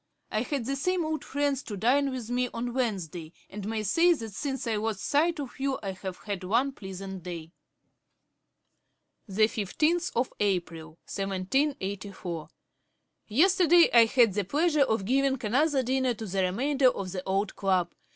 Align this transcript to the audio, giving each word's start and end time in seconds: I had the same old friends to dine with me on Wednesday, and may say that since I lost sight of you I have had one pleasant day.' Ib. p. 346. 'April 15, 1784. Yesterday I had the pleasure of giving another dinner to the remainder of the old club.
I 0.31 0.41
had 0.41 0.65
the 0.65 0.75
same 0.75 1.05
old 1.05 1.23
friends 1.23 1.61
to 1.61 1.77
dine 1.77 2.09
with 2.09 2.31
me 2.31 2.49
on 2.55 2.73
Wednesday, 2.73 3.33
and 3.51 3.67
may 3.67 3.83
say 3.83 4.13
that 4.13 4.33
since 4.33 4.65
I 4.65 4.77
lost 4.77 5.01
sight 5.01 5.39
of 5.39 5.59
you 5.59 5.77
I 5.83 5.91
have 5.91 6.17
had 6.23 6.43
one 6.43 6.71
pleasant 6.71 7.21
day.' 7.21 7.51
Ib. 9.27 9.37
p. 9.47 9.63
346. 9.65 10.11
'April 10.39 10.97
15, 11.05 11.29
1784. 11.29 12.49
Yesterday 13.27 13.91
I 13.93 14.05
had 14.05 14.33
the 14.33 14.43
pleasure 14.43 14.81
of 14.81 15.05
giving 15.05 15.37
another 15.45 15.83
dinner 15.83 16.15
to 16.15 16.25
the 16.25 16.41
remainder 16.41 16.89
of 16.89 17.11
the 17.11 17.21
old 17.25 17.55
club. 17.55 17.93